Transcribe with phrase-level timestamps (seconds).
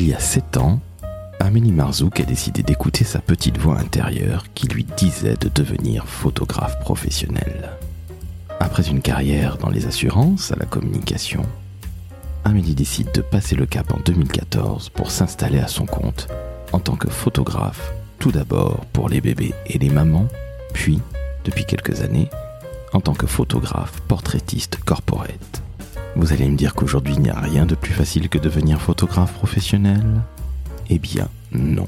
[0.00, 0.80] Il y a sept ans,
[1.40, 6.80] Amélie Marzouk a décidé d'écouter sa petite voix intérieure qui lui disait de devenir photographe
[6.80, 7.72] professionnel.
[8.60, 11.42] Après une carrière dans les assurances à la communication,
[12.46, 16.28] Amélie décide de passer le cap en 2014 pour s'installer à son compte
[16.72, 20.28] en tant que photographe, tout d'abord pour les bébés et les mamans,
[20.72, 20.98] puis,
[21.44, 22.30] depuis quelques années,
[22.94, 25.62] en tant que photographe portraitiste corporate.
[26.16, 29.32] Vous allez me dire qu'aujourd'hui il n'y a rien de plus facile que devenir photographe
[29.32, 30.04] professionnel?
[30.88, 31.86] Eh bien, non.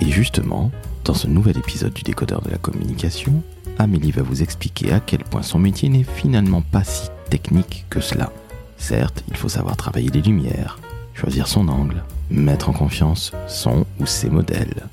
[0.00, 0.70] Et justement,
[1.04, 3.42] dans ce nouvel épisode du décodeur de la communication,
[3.78, 8.00] Amélie va vous expliquer à quel point son métier n'est finalement pas si technique que
[8.00, 8.32] cela.
[8.78, 10.78] Certes, il faut savoir travailler les lumières,
[11.14, 14.88] choisir son angle, mettre en confiance son ou ses modèles.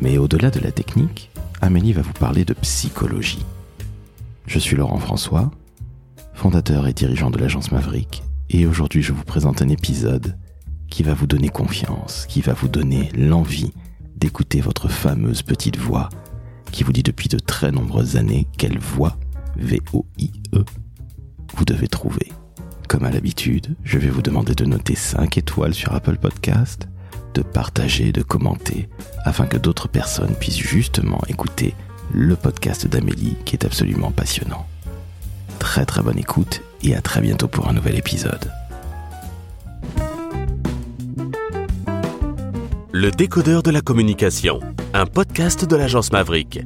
[0.00, 1.30] Mais au-delà de la technique,
[1.60, 3.44] Amélie va vous parler de psychologie.
[4.46, 5.50] Je suis Laurent François,
[6.36, 10.38] fondateur et dirigeant de l'agence Maverick, et aujourd'hui je vous présente un épisode
[10.88, 13.72] qui va vous donner confiance, qui va vous donner l'envie
[14.16, 16.10] d'écouter votre fameuse petite voix
[16.72, 19.16] qui vous dit depuis de très nombreuses années quelle voix,
[19.56, 20.64] V-O-I-E,
[21.56, 22.30] vous devez trouver.
[22.86, 26.86] Comme à l'habitude, je vais vous demander de noter 5 étoiles sur Apple Podcast,
[27.32, 28.88] de partager, de commenter,
[29.24, 31.74] afin que d'autres personnes puissent justement écouter
[32.12, 34.66] le podcast d'Amélie qui est absolument passionnant.
[35.76, 38.50] Très très bonne écoute et à très bientôt pour un nouvel épisode.
[42.92, 44.60] Le décodeur de la communication,
[44.94, 46.60] un podcast de l'agence Maverick.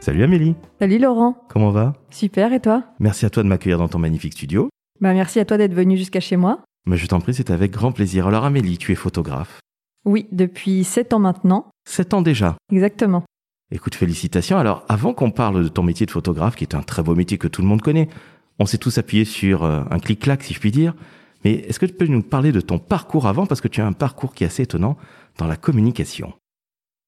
[0.00, 1.94] Salut Amélie, Salut Laurent, comment va?
[2.10, 2.84] Super et toi?
[3.00, 4.68] Merci à toi de m'accueillir dans ton magnifique studio.
[5.00, 6.58] Bah merci à toi d'être venu jusqu'à chez moi.
[6.84, 8.26] Mais je t'en prie, c'est avec grand plaisir.
[8.26, 9.60] Alors Amélie, tu es photographe?
[10.04, 12.56] Oui, depuis 7 ans maintenant, 7 ans déjà.
[12.70, 13.24] exactement.
[13.70, 14.58] Écoute, félicitations.
[14.58, 17.38] Alors, avant qu'on parle de ton métier de photographe, qui est un très beau métier
[17.38, 18.08] que tout le monde connaît,
[18.58, 20.94] on s'est tous appuyés sur euh, un clic-clac, si je puis dire.
[21.44, 23.46] Mais est-ce que tu peux nous parler de ton parcours avant?
[23.46, 24.98] Parce que tu as un parcours qui est assez étonnant
[25.38, 26.34] dans la communication.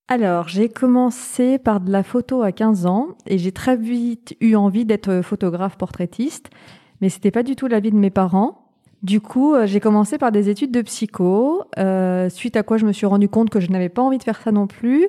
[0.09, 4.55] Alors, j'ai commencé par de la photo à 15 ans et j'ai très vite eu
[4.55, 6.51] envie d'être photographe portraitiste,
[7.01, 8.64] mais c'était pas du tout l'avis de mes parents.
[9.05, 12.87] Du coup, euh, j'ai commencé par des études de psycho, euh, suite à quoi je
[12.87, 15.09] me suis rendu compte que je n'avais pas envie de faire ça non plus.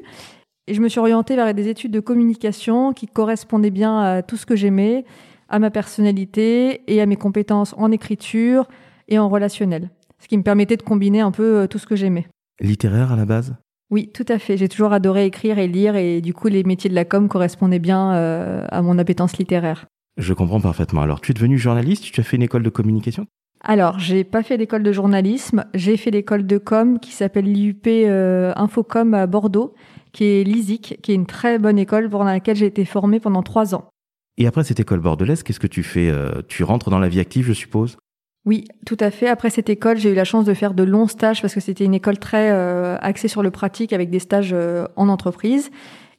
[0.68, 4.36] Et je me suis orientée vers des études de communication qui correspondaient bien à tout
[4.36, 5.06] ce que j'aimais,
[5.48, 8.68] à ma personnalité et à mes compétences en écriture
[9.08, 9.92] et en relationnel.
[10.22, 12.28] Ce qui me permettait de combiner un peu euh, tout ce que j'aimais.
[12.60, 13.56] Littéraire à la base?
[13.92, 14.58] Oui, tout à fait.
[14.58, 17.80] J'ai toujours adoré écrire et lire et du coup les métiers de la com correspondaient
[17.80, 19.86] bien euh, à mon appétence littéraire.
[20.18, 21.02] Je comprends parfaitement.
[21.02, 23.26] Alors, tu es devenu journaliste, tu as fait une école de communication?
[23.68, 27.88] Alors, j'ai pas fait d'école de journalisme, j'ai fait l'école de com qui s'appelle l'IUP
[27.88, 29.74] euh, Infocom à Bordeaux,
[30.12, 33.42] qui est l'ISIC, qui est une très bonne école pour laquelle j'ai été formée pendant
[33.42, 33.90] trois ans.
[34.38, 37.20] Et après cette école bordelaise, qu'est-ce que tu fais Euh, Tu rentres dans la vie
[37.20, 37.98] active, je suppose?
[38.46, 39.28] Oui, tout à fait.
[39.28, 41.86] Après cette école, j'ai eu la chance de faire de longs stages parce que c'était
[41.86, 45.72] une école très euh, axée sur le pratique avec des stages euh, en entreprise.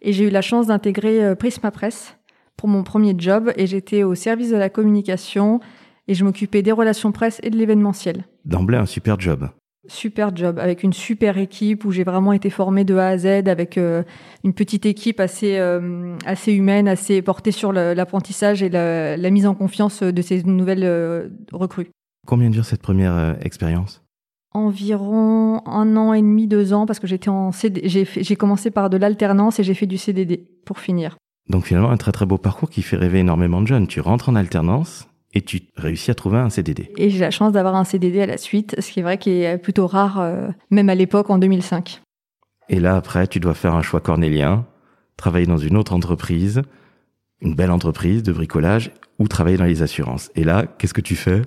[0.02, 2.16] Et j'ai eu la chance d'intégrer euh, Prisma Press
[2.56, 5.60] pour mon premier job et j'étais au service de la communication
[6.08, 8.24] et je m'occupais des relations presse et de l'événementiel.
[8.44, 9.48] D'emblée, un super job.
[9.88, 13.26] Super job avec une super équipe où j'ai vraiment été formée de A à Z
[13.46, 14.02] avec euh,
[14.42, 19.46] une petite équipe assez euh, assez humaine, assez portée sur l'apprentissage et la, la mise
[19.46, 21.88] en confiance de ces nouvelles euh, recrues.
[22.26, 24.02] Combien dure cette première expérience?
[24.52, 28.96] Environ un an et demi, deux ans parce que j'étais en j'ai commencé par de
[28.96, 31.16] l'alternance et j'ai fait du CDD pour finir.
[31.48, 33.86] Donc finalement, un très très beau parcours qui fait rêver énormément de jeunes.
[33.86, 36.90] Tu rentres en alternance et tu réussis à trouver un CDD.
[36.96, 39.42] Et j'ai la chance d'avoir un CDD à la suite, ce qui est vrai qui
[39.42, 42.00] est plutôt rare, euh, même à l'époque en 2005.
[42.70, 44.64] Et là, après, tu dois faire un choix cornélien,
[45.18, 46.62] travailler dans une autre entreprise,
[47.42, 50.30] une belle entreprise de bricolage, ou travailler dans les assurances.
[50.36, 51.42] Et là, qu'est-ce que tu fais?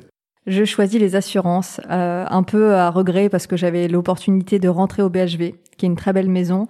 [0.45, 5.01] Je choisis les assurances, euh, un peu à regret parce que j'avais l'opportunité de rentrer
[5.01, 6.67] au BHV, qui est une très belle maison.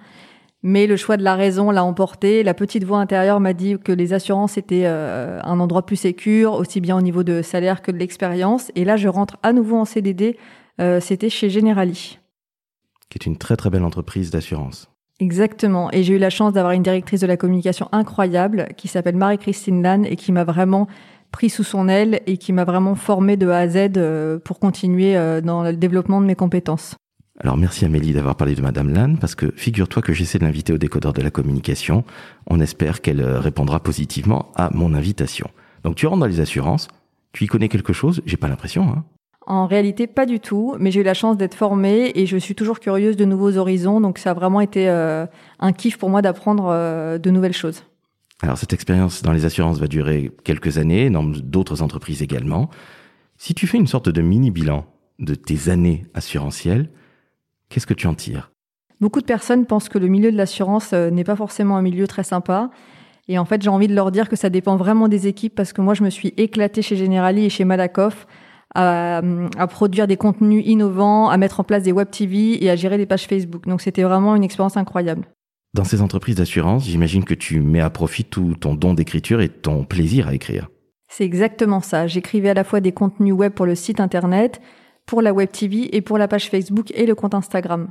[0.61, 2.43] Mais le choix de la raison l'a emporté.
[2.43, 6.53] La petite voix intérieure m'a dit que les assurances étaient euh, un endroit plus sécur,
[6.53, 8.69] aussi bien au niveau de salaire que de l'expérience.
[8.75, 10.37] Et là, je rentre à nouveau en CDD.
[10.81, 12.19] Euh, C'était chez Generali.
[13.09, 14.89] Qui est une très très belle entreprise d'assurance.
[15.21, 15.89] Exactement.
[15.91, 19.81] Et j'ai eu la chance d'avoir une directrice de la communication incroyable qui s'appelle Marie-Christine
[19.81, 20.87] Lannes et qui m'a vraiment
[21.31, 24.59] pris sous son aile et qui m'a vraiment formé de A à Z euh, pour
[24.59, 26.95] continuer dans le développement de mes compétences.
[27.41, 30.73] Alors merci Amélie d'avoir parlé de Madame Lannes, parce que figure-toi que j'essaie de l'inviter
[30.73, 32.03] au décodeur de la communication.
[32.47, 35.49] On espère qu'elle euh, répondra positivement à mon invitation.
[35.83, 36.89] Donc tu rentres dans les assurances,
[37.31, 38.21] tu y connais quelque chose?
[38.25, 39.05] J'ai pas l'impression, hein
[39.47, 42.55] En réalité, pas du tout, mais j'ai eu la chance d'être formée et je suis
[42.55, 45.25] toujours curieuse de nouveaux horizons, donc ça a vraiment été euh,
[45.59, 47.85] un kiff pour moi d'apprendre euh, de nouvelles choses.
[48.41, 52.69] Alors cette expérience dans les assurances va durer quelques années, dans d'autres entreprises également.
[53.37, 54.85] Si tu fais une sorte de mini bilan
[55.19, 56.89] de tes années assurantielles,
[57.69, 58.51] qu'est-ce que tu en tires?
[59.01, 62.07] Beaucoup de personnes pensent que le milieu de l'assurance euh, n'est pas forcément un milieu
[62.07, 62.69] très sympa.
[63.27, 65.71] Et en fait, j'ai envie de leur dire que ça dépend vraiment des équipes parce
[65.71, 68.27] que moi, je me suis éclatée chez Generali et chez Malakoff
[68.75, 69.21] à,
[69.57, 72.97] à, produire des contenus innovants, à mettre en place des web TV et à gérer
[72.97, 73.67] des pages Facebook.
[73.67, 75.27] Donc c'était vraiment une expérience incroyable.
[75.73, 79.49] Dans ces entreprises d'assurance, j'imagine que tu mets à profit tout ton don d'écriture et
[79.49, 80.69] ton plaisir à écrire.
[81.07, 82.07] C'est exactement ça.
[82.07, 84.61] J'écrivais à la fois des contenus web pour le site internet,
[85.09, 87.87] pour la web TV et pour la page Facebook et le compte Instagram.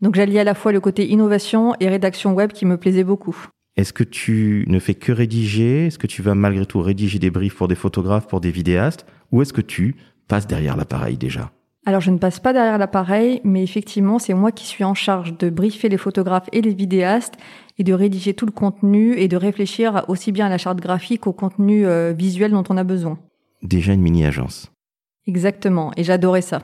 [0.00, 3.36] Donc j'alliais à la fois le côté innovation et rédaction web qui me plaisait beaucoup.
[3.76, 5.88] Est-ce que tu ne fais que rédiger?
[5.88, 9.04] Est-ce que tu vas malgré tout rédiger des briefs pour des photographes, pour des vidéastes?
[9.32, 9.96] Ou est-ce que tu
[10.28, 11.50] passes derrière l'appareil déjà?
[11.86, 15.36] Alors je ne passe pas derrière l'appareil, mais effectivement c'est moi qui suis en charge
[15.36, 17.34] de briefer les photographes et les vidéastes
[17.78, 21.22] et de rédiger tout le contenu et de réfléchir aussi bien à la charte graphique
[21.22, 23.18] qu'au contenu euh, visuel dont on a besoin.
[23.64, 24.70] Déjà une mini-agence.
[25.26, 26.62] Exactement, et j'adorais ça.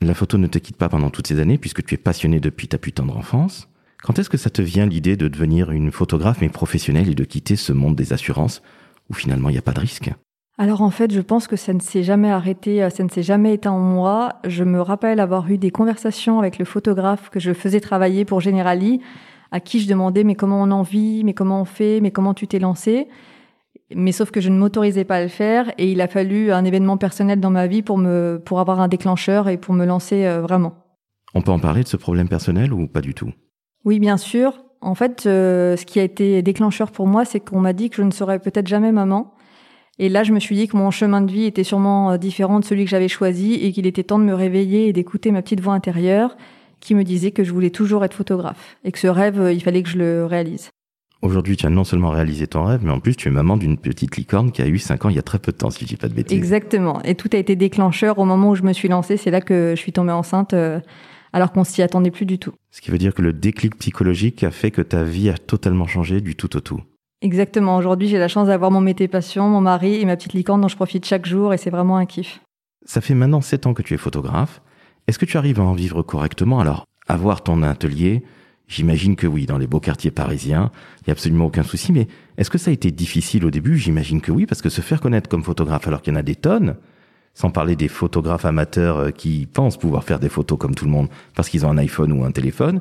[0.00, 2.68] La photo ne te quitte pas pendant toutes ces années puisque tu es passionné depuis
[2.68, 3.68] ta plus tendre enfance.
[4.02, 7.24] Quand est-ce que ça te vient l'idée de devenir une photographe mais professionnelle et de
[7.24, 8.60] quitter ce monde des assurances
[9.08, 10.10] où finalement il n'y a pas de risque?
[10.56, 13.22] Alors en fait, je pense que ça ne s'est jamais arrêté, euh, ça ne s'est
[13.22, 14.34] jamais éteint en moi.
[14.44, 18.40] Je me rappelle avoir eu des conversations avec le photographe que je faisais travailler pour
[18.40, 19.00] Generali,
[19.50, 22.34] à qui je demandais mais comment on en vit, mais comment on fait, mais comment
[22.34, 23.08] tu t'es lancé.
[23.94, 26.64] Mais sauf que je ne m'autorisais pas à le faire et il a fallu un
[26.64, 30.26] événement personnel dans ma vie pour me pour avoir un déclencheur et pour me lancer
[30.26, 30.74] euh, vraiment.
[31.34, 33.32] On peut en parler de ce problème personnel ou pas du tout?
[33.84, 34.64] Oui, bien sûr.
[34.80, 37.96] En fait, euh, ce qui a été déclencheur pour moi, c'est qu'on m'a dit que
[37.96, 39.34] je ne serais peut-être jamais maman
[39.98, 42.58] et là, je me suis dit que mon chemin de vie était sûrement euh, différent
[42.58, 45.42] de celui que j'avais choisi et qu'il était temps de me réveiller et d'écouter ma
[45.42, 46.36] petite voix intérieure
[46.80, 49.82] qui me disait que je voulais toujours être photographe et que ce rêve, il fallait
[49.82, 50.70] que je le réalise.
[51.24, 53.78] Aujourd'hui, tu as non seulement réalisé ton rêve, mais en plus, tu es maman d'une
[53.78, 55.80] petite licorne qui a eu 5 ans il y a très peu de temps, si
[55.80, 56.36] je dis pas de bêtises.
[56.36, 57.00] Exactement.
[57.02, 59.16] Et tout a été déclencheur au moment où je me suis lancée.
[59.16, 60.80] C'est là que je suis tombée enceinte, euh,
[61.32, 62.52] alors qu'on s'y attendait plus du tout.
[62.70, 65.86] Ce qui veut dire que le déclic psychologique a fait que ta vie a totalement
[65.86, 66.82] changé du tout au tout.
[67.22, 67.78] Exactement.
[67.78, 70.68] Aujourd'hui, j'ai la chance d'avoir mon métier passion, mon mari et ma petite licorne dont
[70.68, 72.42] je profite chaque jour et c'est vraiment un kiff.
[72.84, 74.60] Ça fait maintenant 7 ans que tu es photographe.
[75.08, 76.60] Est-ce que tu arrives à en vivre correctement?
[76.60, 78.24] Alors, avoir ton atelier,
[78.68, 80.70] j'imagine que oui, dans les beaux quartiers parisiens,
[81.00, 83.78] il n'y a absolument aucun souci, mais est-ce que ça a été difficile au début?
[83.78, 86.22] J'imagine que oui, parce que se faire connaître comme photographe alors qu'il y en a
[86.22, 86.76] des tonnes,
[87.34, 90.90] sans parler des photographes amateurs euh, qui pensent pouvoir faire des photos comme tout le
[90.92, 92.80] monde parce qu'ils ont un iPhone ou un téléphone,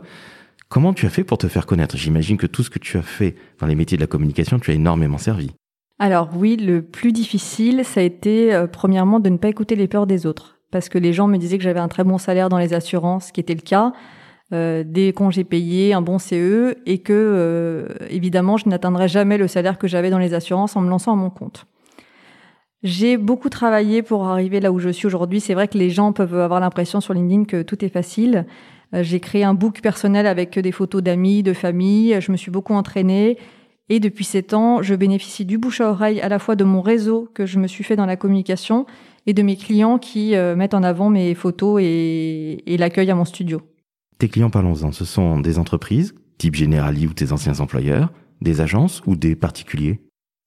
[0.73, 1.97] Comment tu as fait pour te faire connaître?
[1.97, 4.71] J'imagine que tout ce que tu as fait dans les métiers de la communication, tu
[4.71, 5.51] as énormément servi.
[5.99, 9.87] Alors oui, le plus difficile, ça a été euh, premièrement de ne pas écouter les
[9.87, 10.57] peurs des autres.
[10.71, 13.27] Parce que les gens me disaient que j'avais un très bon salaire dans les assurances,
[13.27, 13.93] ce qui était le cas,
[14.53, 19.47] euh, des congés payés, un bon CE, et que euh, évidemment, je n'atteindrais jamais le
[19.47, 21.65] salaire que j'avais dans les assurances en me lançant à mon compte.
[22.83, 25.39] J'ai beaucoup travaillé pour arriver là où je suis aujourd'hui.
[25.39, 28.45] C'est vrai que les gens peuvent avoir l'impression sur LinkedIn que tout est facile.
[28.93, 32.19] Euh, j'ai créé un book personnel avec des photos d'amis, de famille.
[32.19, 33.37] Je me suis beaucoup entraînée.
[33.89, 36.81] Et depuis sept ans, je bénéficie du bouche à oreille à la fois de mon
[36.81, 38.85] réseau que je me suis fait dans la communication
[39.25, 43.15] et de mes clients qui euh, mettent en avant mes photos et, et l'accueil à
[43.15, 43.61] mon studio.
[44.17, 48.11] Tes clients, parlons-en, ce sont des entreprises, type Generali ou tes anciens employeurs,
[48.41, 50.01] des agences ou des particuliers?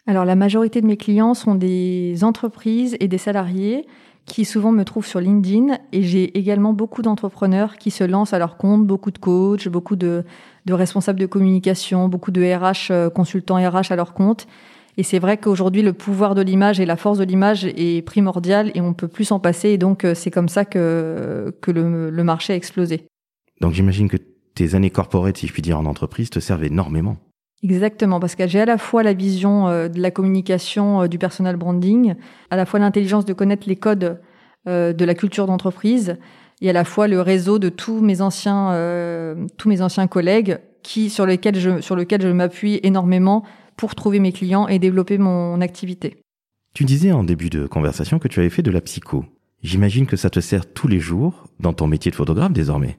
[0.06, 3.86] Alors la majorité de mes clients sont des entreprises et des salariés
[4.24, 8.38] qui souvent me trouvent sur LinkedIn et j'ai également beaucoup d'entrepreneurs qui se lancent à
[8.38, 10.25] leur compte, beaucoup de coachs, beaucoup de,
[10.68, 14.46] responsables de communication, beaucoup de RH, euh, consultants RH à leur compte.
[14.96, 18.73] Et c'est vrai qu'aujourd'hui, le pouvoir de l'image et la force de l'image est primordial
[18.75, 19.70] et on peut plus s'en passer.
[19.70, 23.06] Et donc, euh, c'est comme ça que, que le marché a explosé.
[23.60, 24.16] Donc, j'imagine que
[24.54, 27.16] tes années corporate, si je puis dire, en entreprise, te servent énormément.
[27.62, 31.18] Exactement, parce que j'ai à la fois la vision euh, de la communication, euh, du
[31.18, 32.14] personal branding,
[32.50, 34.20] à la fois l'intelligence de connaître les codes
[34.68, 36.16] euh, de la culture d'entreprise,
[36.60, 38.72] et à la fois le réseau de tous mes anciens,
[39.58, 43.44] tous mes anciens collègues qui sur lesquels je sur lequel je m'appuie énormément
[43.76, 46.16] pour trouver mes clients et développer mon activité.
[46.72, 49.26] Tu disais en début de conversation que tu avais fait de la psycho.
[49.62, 52.96] J'imagine que ça te sert tous les jours dans ton métier de photographe désormais.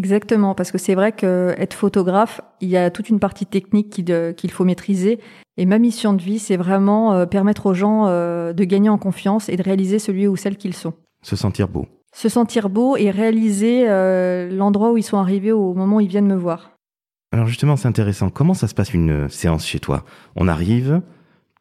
[0.00, 4.50] Exactement, parce que c'est vrai qu'être photographe, il y a toute une partie technique qu'il
[4.50, 5.20] faut maîtriser.
[5.58, 8.96] Et ma mission de vie, c'est vraiment euh, permettre aux gens euh, de gagner en
[8.96, 10.94] confiance et de réaliser celui ou celle qu'ils sont.
[11.20, 11.86] Se sentir beau.
[12.14, 16.08] Se sentir beau et réaliser euh, l'endroit où ils sont arrivés au moment où ils
[16.08, 16.70] viennent me voir.
[17.32, 18.30] Alors justement, c'est intéressant.
[18.30, 20.06] Comment ça se passe une séance chez toi?
[20.34, 21.02] On arrive,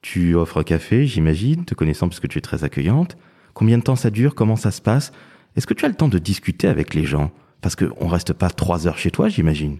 [0.02, 3.18] tu offres café, j'imagine, te connaissant puisque tu es très accueillante.
[3.54, 4.34] Combien de temps ça dure?
[4.34, 5.12] Comment ça se passe?
[5.58, 7.32] Est-ce que tu as le temps de discuter avec les gens?
[7.62, 9.78] Parce qu'on reste pas trois heures chez toi, j'imagine.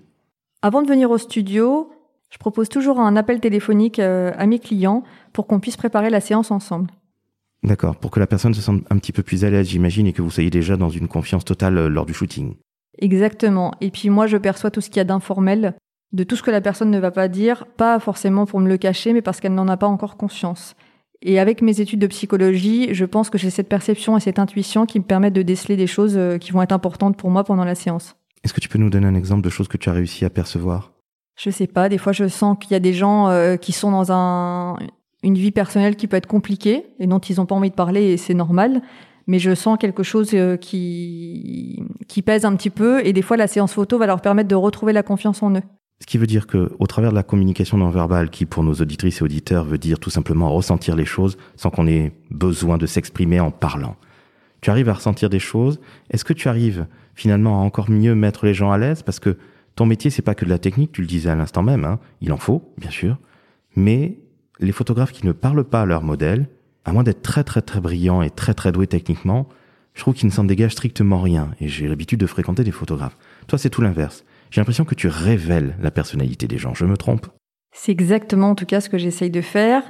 [0.62, 1.90] Avant de venir au studio,
[2.32, 6.22] Je propose toujours un appel téléphonique euh, à mes clients pour qu'on puisse préparer la
[6.22, 6.92] séance ensemble.
[7.64, 10.14] D'accord, pour que la personne se sente un petit peu plus à l'aise, j'imagine, et
[10.14, 12.54] que vous soyez déjà dans une confiance totale euh, lors du shooting.
[13.00, 13.74] Exactement.
[13.82, 15.74] Et puis moi, je perçois tout ce qu'il y a d'informel,
[16.14, 18.78] de tout ce que la personne ne va pas dire, pas forcément pour me le
[18.78, 20.76] cacher, mais parce qu'elle n'en a pas encore conscience.
[21.22, 24.86] Et avec mes études de psychologie, je pense que j'ai cette perception et cette intuition
[24.86, 27.66] qui me permettent de déceler des choses euh, qui vont être importantes pour moi pendant
[27.66, 28.16] la séance.
[28.44, 30.30] Est-ce que tu peux nous donner un exemple de choses que tu as réussi à
[30.30, 30.94] percevoir?
[31.38, 33.92] Je sais pas, des fois je sens qu'il y a des gens euh, qui sont
[33.92, 34.78] dans un,
[35.24, 38.04] une vie personnelle qui peut être compliquée et dont ils n'ont pas envie de parler
[38.12, 38.82] et c'est normal.
[39.28, 43.38] Mais je sens quelque chose euh, qui, qui pèse un petit peu et des fois
[43.38, 45.64] la séance photo va leur permettre de retrouver la confiance en eux.
[46.02, 48.76] Ce qui veut dire que, au travers de la communication non verbale, qui pour nos
[48.76, 52.86] auditrices et auditeurs veut dire tout simplement ressentir les choses sans qu'on ait besoin de
[52.86, 53.98] s'exprimer en parlant.
[54.62, 55.80] Tu arrives à ressentir des choses.
[56.10, 59.04] Est-ce que tu arrives finalement à encore mieux mettre les gens à l'aise?
[59.04, 59.38] Parce que
[59.76, 62.00] ton métier c'est pas que de la technique, tu le disais à l'instant même, hein,
[62.22, 63.18] il en faut bien sûr,
[63.76, 64.18] mais
[64.60, 66.50] les photographes qui ne parlent pas à leur modèle,
[66.84, 69.48] à moins d'être très très très brillants et très très doués techniquement,
[69.94, 73.18] je trouve qu'ils ne s'en dégagent strictement rien et j'ai l'habitude de fréquenter des photographes.
[73.48, 74.26] Toi c'est tout l'inverse.
[74.52, 76.74] J'ai l'impression que tu révèles la personnalité des gens.
[76.74, 77.28] Je me trompe?
[77.76, 79.84] C'est exactement en tout cas ce que j'essaye de faire.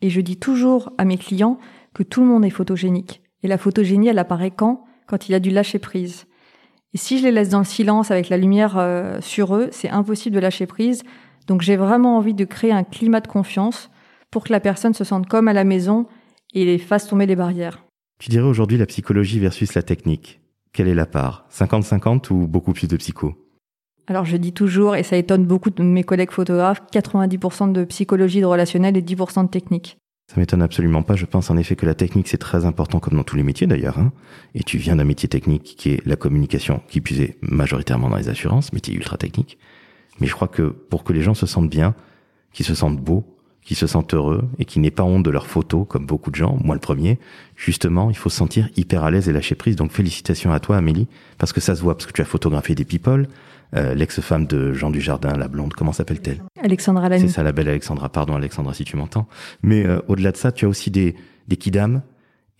[0.00, 1.58] Et je dis toujours à mes clients
[1.94, 3.22] que tout le monde est photogénique.
[3.42, 4.84] Et la photogénie, elle apparaît quand?
[5.06, 6.26] Quand il y a du lâcher prise.
[6.94, 9.88] Et si je les laisse dans le silence avec la lumière euh, sur eux, c'est
[9.88, 11.02] impossible de lâcher prise.
[11.46, 13.90] Donc j'ai vraiment envie de créer un climat de confiance
[14.30, 16.06] pour que la personne se sente comme à la maison
[16.54, 17.82] et les fasse tomber les barrières.
[18.18, 20.40] Tu dirais aujourd'hui la psychologie versus la technique.
[20.72, 21.46] Quelle est la part?
[21.50, 23.41] 50-50 ou beaucoup plus de psycho?
[24.06, 28.40] Alors je dis toujours, et ça étonne beaucoup de mes collègues photographes, 90% de psychologie
[28.40, 29.96] de relationnel et 10% de technique.
[30.32, 31.14] Ça m'étonne absolument pas.
[31.14, 33.66] Je pense en effet que la technique c'est très important, comme dans tous les métiers
[33.66, 33.98] d'ailleurs.
[33.98, 34.12] Hein.
[34.54, 38.28] Et tu viens d'un métier technique qui est la communication, qui puisait majoritairement dans les
[38.28, 39.58] assurances, métier ultra technique.
[40.20, 41.94] Mais je crois que pour que les gens se sentent bien,
[42.52, 43.24] qu'ils se sentent beaux,
[43.62, 46.36] qu'ils se sentent heureux et qu'ils n'aient pas honte de leurs photos, comme beaucoup de
[46.36, 47.18] gens, moi le premier,
[47.56, 49.76] justement, il faut se sentir hyper à l'aise et lâcher prise.
[49.76, 52.74] Donc félicitations à toi, Amélie, parce que ça se voit, parce que tu as photographié
[52.74, 53.28] des people,
[53.74, 56.42] euh, l'ex-femme de Jean Dujardin, la blonde, comment s'appelle-t-elle?
[56.60, 57.22] Alexandra Lamy.
[57.22, 58.10] C'est ça, la belle Alexandra.
[58.10, 59.26] Pardon, Alexandra, si tu m'entends.
[59.62, 61.14] Mais euh, au-delà de ça, tu as aussi des,
[61.48, 62.02] des kidams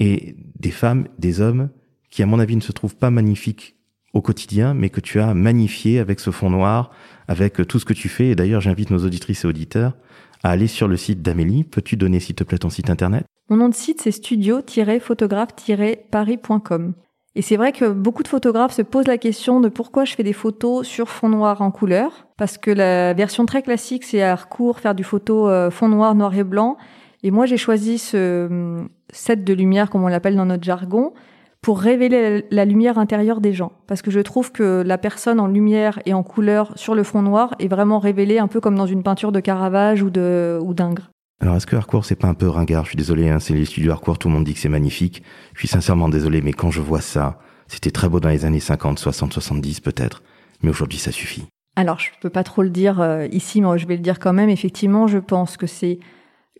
[0.00, 1.68] et des femmes, des hommes
[2.10, 3.76] qui, à mon avis, ne se trouvent pas magnifiques
[4.14, 6.90] au quotidien, mais que tu as magnifié avec ce fond noir,
[7.28, 8.28] avec euh, tout ce que tu fais.
[8.28, 9.94] Et d'ailleurs, j'invite nos auditrices et auditeurs
[10.42, 11.64] à aller sur le site d'Amélie.
[11.64, 13.24] Peux-tu donner, s'il te plaît, ton site internet?
[13.48, 16.94] Mon nom de site, c'est studio-photographe-paris.com.
[17.34, 20.22] Et c'est vrai que beaucoup de photographes se posent la question de pourquoi je fais
[20.22, 22.26] des photos sur fond noir en couleur.
[22.36, 26.14] Parce que la version très classique, c'est à recours, faire du photo euh, fond noir,
[26.14, 26.76] noir et blanc.
[27.22, 31.14] Et moi, j'ai choisi ce hum, set de lumière, comme on l'appelle dans notre jargon,
[31.62, 33.72] pour révéler la lumière intérieure des gens.
[33.86, 37.22] Parce que je trouve que la personne en lumière et en couleur sur le fond
[37.22, 40.74] noir est vraiment révélée un peu comme dans une peinture de Caravage ou de ou
[40.74, 41.11] d'Ingres.
[41.42, 42.84] Alors, est-ce que Harcourt, c'est pas un peu ringard?
[42.84, 45.24] Je suis désolé, hein, c'est les studios Harcourt, tout le monde dit que c'est magnifique.
[45.54, 48.60] Je suis sincèrement désolé, mais quand je vois ça, c'était très beau dans les années
[48.60, 50.22] 50, 60, 70 peut-être.
[50.62, 51.44] Mais aujourd'hui, ça suffit.
[51.74, 54.32] Alors, je peux pas trop le dire euh, ici, mais je vais le dire quand
[54.32, 54.50] même.
[54.50, 55.98] Effectivement, je pense que c'est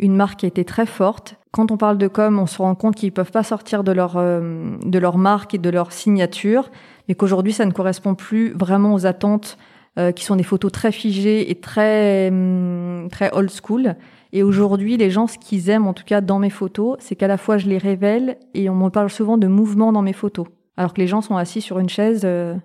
[0.00, 1.36] une marque qui a été très forte.
[1.52, 4.16] Quand on parle de com, on se rend compte qu'ils peuvent pas sortir de leur
[4.16, 6.72] euh, de leur marque et de leur signature,
[7.06, 9.58] mais qu'aujourd'hui, ça ne correspond plus vraiment aux attentes
[9.96, 13.94] euh, qui sont des photos très figées et très hum, très old school.
[14.32, 17.28] Et aujourd'hui, les gens, ce qu'ils aiment, en tout cas dans mes photos, c'est qu'à
[17.28, 20.46] la fois je les révèle et on me parle souvent de mouvement dans mes photos.
[20.78, 22.56] Alors que les gens sont assis sur une chaise euh,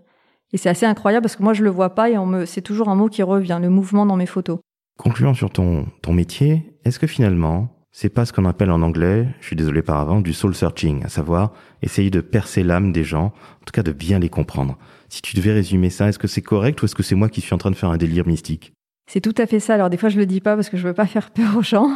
[0.54, 2.62] et c'est assez incroyable parce que moi je le vois pas et on me, c'est
[2.62, 4.60] toujours un mot qui revient, le mouvement dans mes photos.
[4.98, 9.28] Concluant sur ton, ton métier, est-ce que finalement, c'est pas ce qu'on appelle en anglais,
[9.42, 13.04] je suis désolé par avant, du soul searching, à savoir essayer de percer l'âme des
[13.04, 14.78] gens, en tout cas de bien les comprendre.
[15.10, 17.42] Si tu devais résumer ça, est-ce que c'est correct ou est-ce que c'est moi qui
[17.42, 18.74] suis en train de faire un délire mystique?
[19.08, 19.74] C'est tout à fait ça.
[19.74, 21.64] Alors des fois, je le dis pas parce que je veux pas faire peur aux
[21.64, 21.90] gens,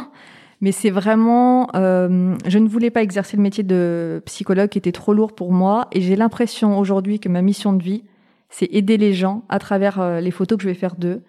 [0.60, 1.68] mais c'est vraiment.
[1.76, 5.52] Euh, je ne voulais pas exercer le métier de psychologue qui était trop lourd pour
[5.52, 8.04] moi, et j'ai l'impression aujourd'hui que ma mission de vie,
[8.48, 11.22] c'est aider les gens à travers euh, les photos que je vais faire d'eux,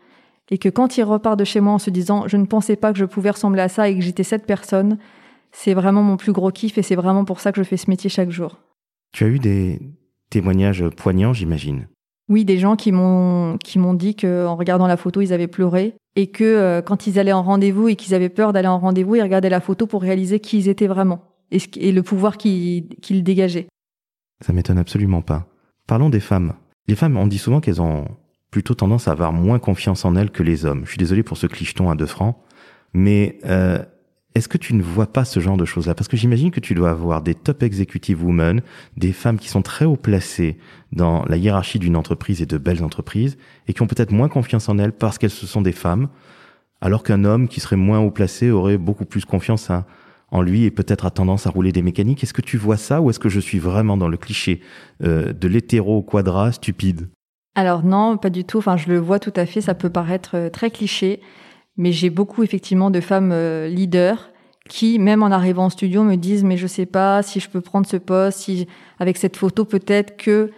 [0.50, 2.92] et que quand ils repartent de chez moi en se disant, je ne pensais pas
[2.92, 4.98] que je pouvais ressembler à ça et que j'étais cette personne,
[5.52, 7.90] c'est vraiment mon plus gros kiff, et c'est vraiment pour ça que je fais ce
[7.90, 8.60] métier chaque jour.
[9.14, 9.80] Tu as eu des
[10.30, 11.88] témoignages poignants, j'imagine?
[12.34, 15.46] Oui, des gens qui m'ont qui m'ont dit que en regardant la photo, ils avaient
[15.46, 18.80] pleuré et que euh, quand ils allaient en rendez-vous et qu'ils avaient peur d'aller en
[18.80, 21.22] rendez-vous, ils regardaient la photo pour réaliser qui ils étaient vraiment
[21.52, 22.88] et, et le pouvoir qu'ils
[23.24, 23.68] dégageaient.
[24.44, 25.46] Ça m'étonne absolument pas.
[25.86, 26.54] Parlons des femmes.
[26.88, 28.08] Les femmes, on dit souvent qu'elles ont
[28.50, 30.86] plutôt tendance à avoir moins confiance en elles que les hommes.
[30.86, 32.36] Je suis désolé pour ce clicheton à deux francs,
[32.94, 33.78] mais euh,
[34.36, 35.94] est-ce que tu ne vois pas ce genre de choses-là?
[35.94, 38.62] Parce que j'imagine que tu dois avoir des top executive women,
[38.98, 40.58] des femmes qui sont très haut placées
[40.92, 43.38] dans la hiérarchie d'une entreprise et de belles entreprises,
[43.68, 46.08] et qui ont peut-être moins confiance en elles parce qu'elles se sont des femmes.
[46.84, 49.72] alors qu'un homme qui serait moins haut placé aurait beaucoup plus confiance
[50.32, 52.24] en lui et peut-être a tendance à rouler des mécaniques.
[52.24, 54.60] Est-ce que tu vois ça ou est-ce que je suis vraiment dans le cliché
[55.02, 57.08] euh, de l'hétéro quadra stupide?
[57.56, 58.58] Alors non, pas du tout.
[58.58, 59.62] Enfin, je le vois tout à fait.
[59.62, 61.22] Ça peut paraître euh, très cliché,
[61.78, 64.32] mais j'ai beaucoup effectivement de femmes euh, leaders
[64.70, 67.62] qui, même en arrivant au studio, me disent mais je sais pas si je peux
[67.62, 68.68] prendre ce poste, si
[69.00, 70.52] avec cette photo peut-être que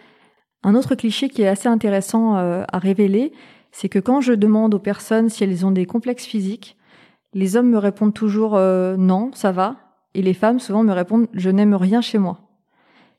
[0.63, 3.33] un autre cliché qui est assez intéressant à révéler,
[3.71, 6.77] c'est que quand je demande aux personnes si elles ont des complexes physiques,
[7.33, 9.75] les hommes me répondent toujours euh, non, ça va,
[10.13, 12.39] et les femmes souvent me répondent je n'aime rien chez moi.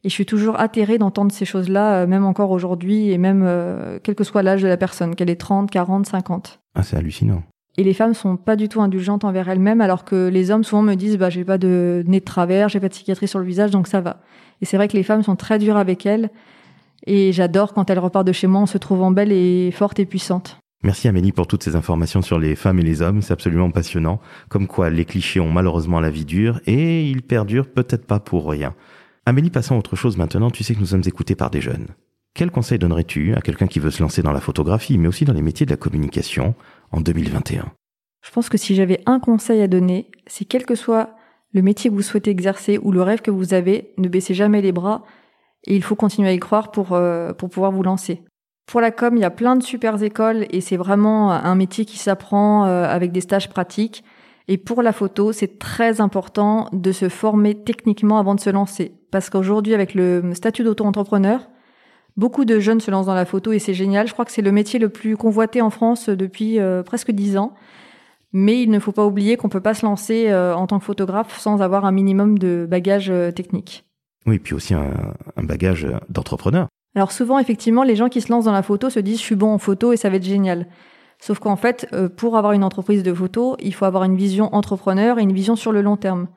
[0.03, 3.99] Et je suis toujours atterrée d'entendre ces choses-là, euh, même encore aujourd'hui, et même euh,
[4.03, 6.61] quel que soit l'âge de la personne, qu'elle ait 30, 40, 50.
[6.75, 7.43] Ah, c'est hallucinant.
[7.79, 10.83] Et les femmes sont pas du tout indulgentes envers elles-mêmes, alors que les hommes souvent
[10.83, 13.45] me disent bah j'ai pas de nez de travers, j'ai pas de cicatrice sur le
[13.45, 14.21] visage, donc ça va.
[14.63, 16.31] Et c'est vrai que les femmes sont très dures avec elles
[17.07, 20.07] et j'adore quand elle repart de chez moi en se trouvant belle et forte et
[20.07, 20.59] puissante.
[20.83, 24.21] Merci Amélie pour toutes ces informations sur les femmes et les hommes, c'est absolument passionnant.
[24.49, 28.49] Comme quoi les clichés ont malheureusement la vie dure et ils perdurent peut-être pas pour
[28.49, 28.75] rien.
[29.27, 31.89] Amélie, passons à autre chose maintenant, tu sais que nous sommes écoutés par des jeunes.
[32.35, 35.33] Quel conseil donnerais-tu à quelqu'un qui veut se lancer dans la photographie, mais aussi dans
[35.33, 36.55] les métiers de la communication?
[36.93, 37.65] En 2021
[38.23, 41.11] Je pense que si j'avais un conseil à donner, c'est quel que soit
[41.53, 44.61] le métier que vous souhaitez exercer ou le rêve que vous avez, ne baissez jamais
[44.61, 45.05] les bras
[45.67, 48.23] et il faut continuer à y croire pour, euh, pouvoir vous lancer.
[48.67, 51.85] Pour la com, il y a plein de super écoles et c'est vraiment un métier
[51.85, 54.05] qui s'apprend euh, avec des stages pratiques.
[54.49, 58.93] Et pour la photo, c'est très important de se former techniquement avant de se lancer.
[59.11, 61.49] Parce qu'aujourd'hui, avec le statut d'auto-entrepreneur,
[62.17, 64.07] beaucoup de jeunes se lancent dans la photo et c'est génial.
[64.07, 67.37] Je crois que c'est le métier le plus convoité en France depuis euh, presque dix
[67.37, 67.55] ans.
[68.33, 71.39] Mais il ne faut pas oublier qu'on peut pas se lancer en tant que photographe
[71.39, 73.87] sans avoir un minimum de bagages techniques.
[74.27, 74.93] Oui, puis aussi un,
[75.37, 76.67] bagage d'entrepreneur.
[76.95, 79.37] Alors souvent, effectivement, les gens qui se lancent dans la photo se disent je suis
[79.37, 80.67] bon en photo et ça va être génial.
[81.19, 84.55] Sauf qu'en fait, euh, pour avoir une entreprise de photo, il faut avoir une vision
[84.55, 86.29] entrepreneur et une vision sur le long terme.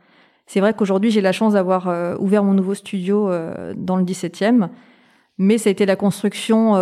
[0.47, 4.03] C'est vrai qu'aujourd'hui, j'ai la chance d'avoir euh, ouvert mon nouveau studio euh, dans le
[4.03, 4.69] 17e,
[5.39, 6.75] mais ça a été la construction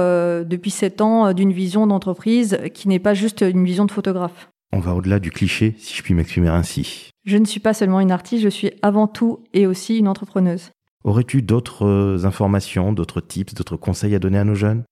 [0.44, 4.50] depuis 7 ans d'une vision d'entreprise qui n'est pas juste une vision de photographe.
[4.74, 7.12] On va au-delà du cliché, si je puis m'exprimer ainsi.
[7.26, 10.72] Je ne suis pas seulement une artiste, je suis avant tout et aussi une entrepreneuse.
[11.04, 14.84] Aurais-tu d'autres euh, informations, d'autres tips, d'autres conseils à donner à nos jeunes?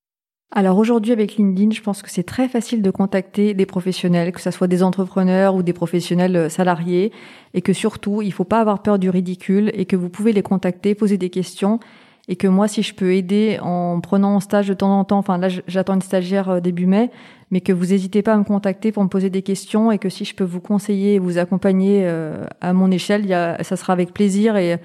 [0.54, 4.40] Alors aujourd'hui avec LinkedIn, je pense que c'est très facile de contacter des professionnels, que
[4.40, 7.12] ce soit des entrepreneurs ou des professionnels euh, salariés,
[7.54, 10.32] et que surtout, il ne faut pas avoir peur du ridicule et que vous pouvez
[10.32, 11.80] les contacter, poser des questions,
[12.28, 15.20] et que moi, si je peux aider en prenant un stage de temps en temps,
[15.20, 17.12] enfin là, j'attends une stagiaire euh, début mai,
[17.52, 20.10] mais que vous n'hésitez pas à me contacter pour me poser des questions et que
[20.10, 22.08] si je peux vous conseiller et vous accompagner
[22.60, 23.28] à mon échelle,
[23.62, 24.80] ça sera avec plaisir et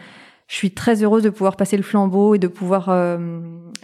[0.50, 3.40] je suis très heureuse de pouvoir passer le flambeau et de pouvoir euh,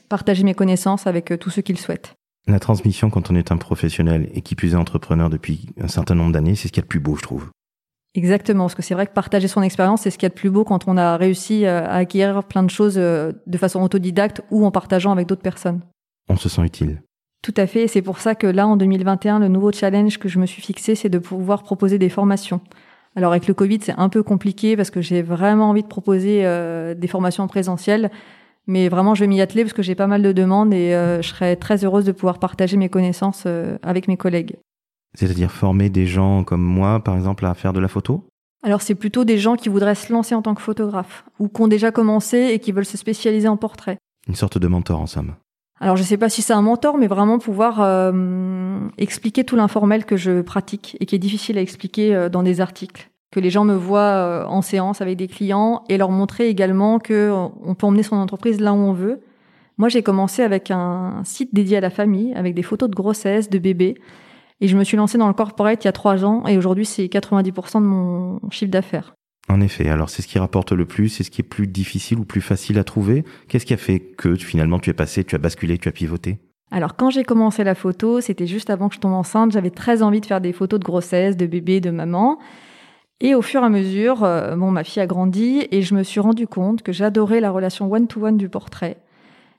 [0.08, 2.14] partager mes connaissances avec euh, tous ceux qui le souhaitent.
[2.48, 6.16] La transmission quand on est un professionnel et qui plus est entrepreneur depuis un certain
[6.16, 7.48] nombre d'années, c'est ce qu'il y a de plus beau, je trouve.
[8.16, 10.34] Exactement, parce que c'est vrai que partager son expérience, c'est ce qu'il y a de
[10.34, 14.42] plus beau quand on a réussi euh, à acquérir plein de choses de façon autodidacte
[14.50, 15.80] ou en partageant avec d'autres personnes.
[16.28, 17.02] On se sent utile.
[17.42, 20.28] Tout à fait, et c'est pour ça que là, en 2021, le nouveau challenge que
[20.28, 22.60] je me suis fixé, c'est de pouvoir proposer des formations.
[23.16, 26.42] Alors avec le Covid, c'est un peu compliqué parce que j'ai vraiment envie de proposer
[26.44, 28.10] euh, des formations présentielles.
[28.66, 31.22] Mais vraiment, je vais m'y atteler parce que j'ai pas mal de demandes et euh,
[31.22, 34.56] je serais très heureuse de pouvoir partager mes connaissances euh, avec mes collègues.
[35.16, 38.24] C'est-à-dire former des gens comme moi, par exemple, à faire de la photo?
[38.62, 41.62] Alors c'est plutôt des gens qui voudraient se lancer en tant que photographe ou qui
[41.62, 43.98] ont déjà commencé et qui veulent se spécialiser en portrait.
[44.28, 45.34] Une sorte de mentor en somme.
[45.80, 50.04] Alors je sais pas si c'est un mentor, mais vraiment pouvoir euh, expliquer tout l'informel
[50.04, 53.10] que je pratique et qui est difficile à expliquer euh, dans des articles.
[53.30, 56.98] Que les gens me voient euh, en séance avec des clients et leur montrer également
[56.98, 59.20] que on peut emmener son entreprise là où on veut.
[59.78, 63.50] Moi, j'ai commencé avec un site dédié à la famille, avec des photos de grossesse,
[63.50, 63.96] de bébés.
[64.60, 66.86] Et je me suis lancée dans le corporate il y a trois ans et aujourd'hui,
[66.86, 69.14] c'est 90% de mon chiffre d'affaires.
[69.48, 72.18] En effet, alors c'est ce qui rapporte le plus, c'est ce qui est plus difficile
[72.18, 73.24] ou plus facile à trouver.
[73.48, 76.38] Qu'est-ce qui a fait que finalement tu es passé, tu as basculé, tu as pivoté?
[76.72, 80.02] Alors quand j'ai commencé la photo, c'était juste avant que je tombe enceinte, j'avais très
[80.02, 82.38] envie de faire des photos de grossesse, de bébé, de maman.
[83.20, 86.02] Et au fur et à mesure, euh, bon, ma fille a grandi et je me
[86.02, 88.98] suis rendu compte que j'adorais la relation one-to-one du portrait.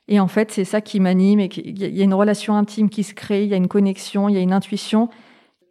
[0.08, 3.04] Et en fait, c'est ça qui m'anime et qu'il y a une relation intime qui
[3.04, 5.10] se crée, il y a une connexion, il y a une intuition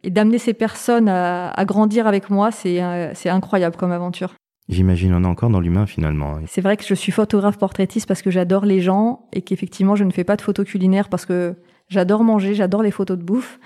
[0.04, 4.34] et d'amener ces personnes à, grandir avec moi, euh, c'est incroyable comme aventure.
[4.68, 6.38] J'imagine, on est encore dans l'humain finalement.
[6.46, 10.04] C'est vrai que je suis photographe portraitiste parce que j'adore les gens et qu'effectivement je
[10.04, 11.56] ne fais pas de photos culinaires parce que
[11.88, 13.58] j'adore manger, j'adore les photos de bouffe.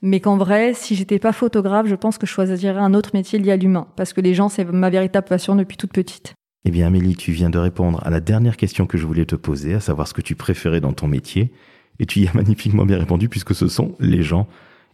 [0.00, 3.38] Mais qu'en vrai, si j'étais pas photographe, je pense que je choisirais un autre métier
[3.38, 6.34] lié à l'humain parce que les gens, c'est ma véritable passion depuis toute petite.
[6.66, 9.36] Eh bien, Amélie, tu viens de répondre à la dernière question que je voulais te
[9.36, 11.52] poser, à savoir ce que tu préférais dans ton métier.
[11.98, 14.48] Et tu y as magnifiquement bien répondu puisque ce sont les gens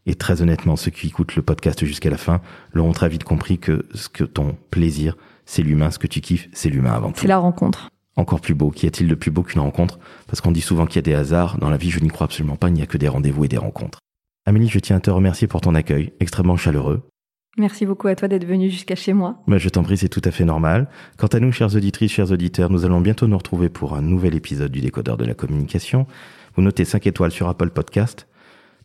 [0.05, 2.41] Et très honnêtement, ceux qui écoutent le podcast jusqu'à la fin
[2.73, 6.49] l'auront très vite compris que ce que ton plaisir, c'est l'humain, ce que tu kiffes,
[6.53, 7.21] c'est l'humain avant tout.
[7.21, 7.89] C'est la rencontre.
[8.17, 8.71] Encore plus beau.
[8.71, 10.01] Qu'y a-t-il de plus beau qu'une rencontre?
[10.27, 11.59] Parce qu'on dit souvent qu'il y a des hasards.
[11.59, 12.69] Dans la vie, je n'y crois absolument pas.
[12.69, 14.01] Il n'y a que des rendez-vous et des rencontres.
[14.45, 17.09] Amélie, je tiens à te remercier pour ton accueil, extrêmement chaleureux.
[17.59, 19.37] Merci beaucoup à toi d'être venu jusqu'à chez moi.
[19.49, 20.89] Bah, je t'en prie, c'est tout à fait normal.
[21.17, 24.35] Quant à nous, chères auditrices, chers auditeurs, nous allons bientôt nous retrouver pour un nouvel
[24.35, 26.07] épisode du décodeur de la communication.
[26.55, 28.27] Vous notez 5 étoiles sur Apple Podcast.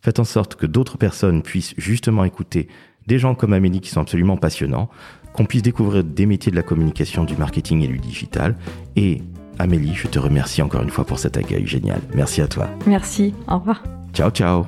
[0.02, 2.68] Faites en sorte que d'autres personnes puissent justement écouter
[3.06, 4.90] des gens comme Amélie qui sont absolument passionnants,
[5.32, 8.56] qu'on puisse découvrir des métiers de la communication, du marketing et du digital.
[8.96, 9.22] Et
[9.58, 12.00] Amélie, je te remercie encore une fois pour cet accueil génial.
[12.14, 12.68] Merci à toi.
[12.86, 13.34] Merci.
[13.48, 13.82] Au revoir.
[14.12, 14.66] Ciao, ciao.